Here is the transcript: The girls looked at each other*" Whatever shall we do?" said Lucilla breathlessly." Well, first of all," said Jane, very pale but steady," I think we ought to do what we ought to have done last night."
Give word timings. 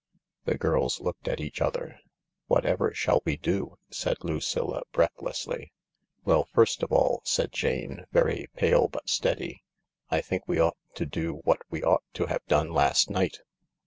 The 0.45 0.57
girls 0.57 0.99
looked 0.99 1.27
at 1.27 1.39
each 1.39 1.61
other*" 1.61 1.99
Whatever 2.47 2.91
shall 2.91 3.21
we 3.23 3.37
do?" 3.37 3.77
said 3.91 4.17
Lucilla 4.23 4.81
breathlessly." 4.91 5.73
Well, 6.25 6.45
first 6.45 6.81
of 6.81 6.91
all," 6.91 7.21
said 7.23 7.51
Jane, 7.51 8.05
very 8.11 8.47
pale 8.55 8.87
but 8.87 9.07
steady," 9.07 9.61
I 10.09 10.21
think 10.21 10.41
we 10.47 10.57
ought 10.59 10.77
to 10.95 11.05
do 11.05 11.41
what 11.43 11.61
we 11.69 11.83
ought 11.83 12.01
to 12.15 12.25
have 12.25 12.43
done 12.47 12.71
last 12.73 13.11
night." 13.11 13.41